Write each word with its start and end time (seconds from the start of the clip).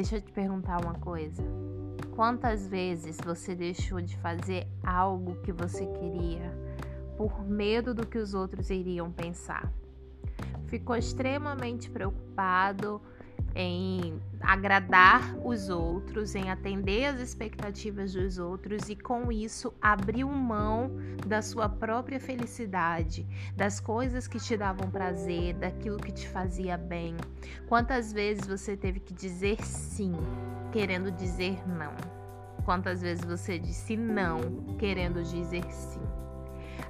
Deixa 0.00 0.16
eu 0.16 0.22
te 0.22 0.32
perguntar 0.32 0.82
uma 0.82 0.94
coisa. 0.94 1.42
Quantas 2.16 2.66
vezes 2.66 3.18
você 3.22 3.54
deixou 3.54 4.00
de 4.00 4.16
fazer 4.16 4.66
algo 4.82 5.36
que 5.42 5.52
você 5.52 5.84
queria 5.84 6.50
por 7.18 7.44
medo 7.44 7.92
do 7.92 8.06
que 8.06 8.16
os 8.16 8.32
outros 8.32 8.70
iriam 8.70 9.12
pensar? 9.12 9.70
Ficou 10.68 10.96
extremamente 10.96 11.90
preocupado 11.90 12.98
em 13.54 14.20
agradar 14.40 15.36
os 15.44 15.68
outros, 15.68 16.34
em 16.34 16.50
atender 16.50 17.06
às 17.06 17.20
expectativas 17.20 18.12
dos 18.12 18.38
outros 18.38 18.88
e 18.88 18.96
com 18.96 19.30
isso 19.30 19.74
abriu 19.80 20.28
mão 20.28 20.90
da 21.26 21.42
sua 21.42 21.68
própria 21.68 22.18
felicidade, 22.18 23.26
das 23.56 23.80
coisas 23.80 24.26
que 24.26 24.38
te 24.38 24.56
davam 24.56 24.90
prazer, 24.90 25.54
daquilo 25.54 25.98
que 25.98 26.12
te 26.12 26.28
fazia 26.28 26.76
bem. 26.76 27.16
Quantas 27.68 28.12
vezes 28.12 28.46
você 28.46 28.76
teve 28.76 29.00
que 29.00 29.12
dizer 29.12 29.62
sim, 29.62 30.12
querendo 30.72 31.10
dizer 31.10 31.60
não? 31.68 31.94
Quantas 32.64 33.02
vezes 33.02 33.24
você 33.24 33.58
disse 33.58 33.96
não, 33.96 34.40
querendo 34.78 35.22
dizer 35.22 35.64
sim? 35.70 36.00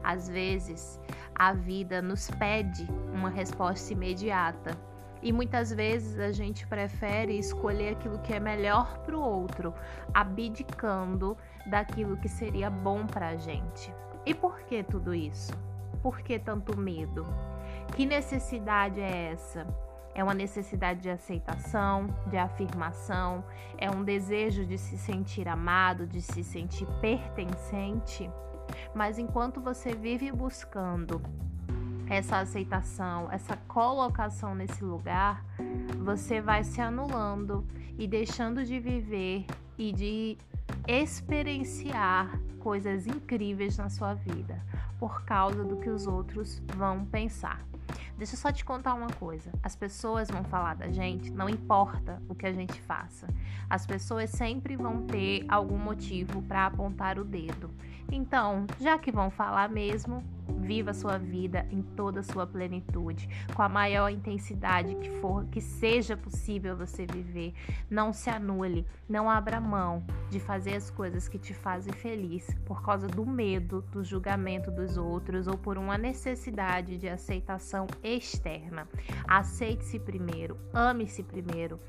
Às 0.02 0.28
vezes, 0.28 1.00
a 1.34 1.52
vida 1.52 2.00
nos 2.00 2.30
pede 2.30 2.86
uma 3.12 3.28
resposta 3.28 3.92
imediata 3.92 4.89
e 5.22 5.32
muitas 5.32 5.72
vezes 5.72 6.18
a 6.18 6.32
gente 6.32 6.66
prefere 6.66 7.38
escolher 7.38 7.90
aquilo 7.90 8.18
que 8.20 8.32
é 8.32 8.40
melhor 8.40 8.98
para 8.98 9.16
o 9.16 9.20
outro, 9.20 9.74
abdicando 10.14 11.36
daquilo 11.66 12.16
que 12.16 12.28
seria 12.28 12.70
bom 12.70 13.06
para 13.06 13.28
a 13.28 13.36
gente. 13.36 13.92
E 14.24 14.34
por 14.34 14.60
que 14.60 14.82
tudo 14.82 15.14
isso? 15.14 15.52
Por 16.02 16.20
que 16.20 16.38
tanto 16.38 16.78
medo? 16.78 17.26
Que 17.94 18.06
necessidade 18.06 19.00
é 19.00 19.32
essa? 19.32 19.66
É 20.14 20.24
uma 20.24 20.34
necessidade 20.34 21.00
de 21.00 21.10
aceitação, 21.10 22.08
de 22.26 22.36
afirmação, 22.36 23.44
é 23.78 23.90
um 23.90 24.02
desejo 24.02 24.64
de 24.64 24.76
se 24.76 24.98
sentir 24.98 25.48
amado, 25.48 26.06
de 26.06 26.20
se 26.20 26.42
sentir 26.42 26.86
pertencente. 27.00 28.28
Mas 28.94 29.18
enquanto 29.18 29.60
você 29.60 29.94
vive 29.94 30.32
buscando 30.32 31.22
essa 32.10 32.38
aceitação, 32.38 33.30
essa 33.30 33.56
colocação 33.68 34.52
nesse 34.52 34.82
lugar, 34.82 35.44
você 36.04 36.40
vai 36.40 36.64
se 36.64 36.80
anulando 36.80 37.64
e 37.96 38.08
deixando 38.08 38.64
de 38.64 38.80
viver 38.80 39.46
e 39.78 39.92
de 39.92 40.36
experienciar 40.88 42.36
coisas 42.58 43.06
incríveis 43.06 43.78
na 43.78 43.88
sua 43.88 44.14
vida 44.14 44.60
por 44.98 45.24
causa 45.24 45.62
do 45.62 45.76
que 45.76 45.88
os 45.88 46.08
outros 46.08 46.60
vão 46.76 47.04
pensar. 47.04 47.64
Deixa 48.18 48.34
eu 48.34 48.38
só 48.38 48.52
te 48.52 48.64
contar 48.64 48.94
uma 48.94 49.10
coisa: 49.12 49.50
as 49.62 49.76
pessoas 49.76 50.28
vão 50.28 50.42
falar 50.44 50.74
da 50.74 50.90
gente, 50.90 51.30
não 51.30 51.48
importa 51.48 52.20
o 52.28 52.34
que 52.34 52.44
a 52.44 52.52
gente 52.52 52.78
faça. 52.82 53.26
As 53.68 53.86
pessoas 53.86 54.30
sempre 54.30 54.76
vão 54.76 55.06
ter 55.06 55.46
algum 55.48 55.78
motivo 55.78 56.42
para 56.42 56.66
apontar 56.66 57.18
o 57.18 57.24
dedo. 57.24 57.70
Então, 58.12 58.66
já 58.80 58.98
que 58.98 59.12
vão 59.12 59.30
falar 59.30 59.68
mesmo, 59.68 60.22
Viva 60.58 60.90
a 60.90 60.94
sua 60.94 61.18
vida 61.18 61.66
em 61.70 61.82
toda 61.82 62.20
a 62.20 62.22
sua 62.22 62.46
plenitude, 62.46 63.28
com 63.54 63.62
a 63.62 63.68
maior 63.68 64.10
intensidade 64.10 64.94
que 64.96 65.10
for, 65.20 65.44
que 65.46 65.60
seja 65.60 66.16
possível 66.16 66.76
você 66.76 67.06
viver. 67.06 67.54
Não 67.88 68.12
se 68.12 68.30
anule, 68.30 68.86
não 69.08 69.30
abra 69.30 69.60
mão 69.60 70.02
de 70.28 70.40
fazer 70.40 70.74
as 70.74 70.90
coisas 70.90 71.28
que 71.28 71.38
te 71.38 71.54
fazem 71.54 71.92
feliz 71.92 72.46
por 72.64 72.82
causa 72.82 73.06
do 73.06 73.24
medo 73.24 73.82
do 73.90 74.04
julgamento 74.04 74.70
dos 74.70 74.96
outros 74.96 75.46
ou 75.46 75.56
por 75.56 75.78
uma 75.78 75.96
necessidade 75.96 76.98
de 76.98 77.08
aceitação 77.08 77.86
externa. 78.02 78.88
Aceite-se 79.26 79.98
primeiro, 79.98 80.58
ame-se 80.72 81.22
primeiro. 81.22 81.80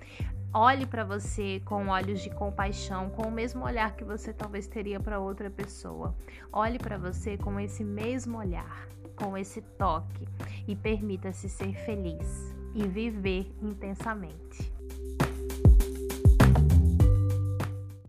Olhe 0.54 0.86
para 0.86 1.06
você 1.06 1.62
com 1.64 1.88
olhos 1.88 2.22
de 2.22 2.30
compaixão, 2.30 3.10
com 3.10 3.24
o 3.24 3.32
mesmo 3.32 3.64
olhar 3.64 3.96
que 3.96 4.04
você 4.04 4.34
talvez 4.34 4.68
teria 4.68 5.00
para 5.00 5.18
outra 5.18 5.50
pessoa. 5.50 6.11
Olhe 6.52 6.78
para 6.78 6.98
você 6.98 7.38
com 7.38 7.60
esse 7.60 7.84
mesmo 7.84 8.38
olhar, 8.38 8.88
com 9.16 9.38
esse 9.38 9.62
toque 9.62 10.28
e 10.68 10.76
permita-se 10.76 11.50
ser 11.50 11.74
feliz 11.86 12.54
e 12.74 12.88
viver 12.88 13.52
intensamente. 13.62 14.72